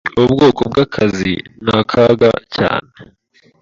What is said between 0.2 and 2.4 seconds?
bwoko bwakazi ni akaga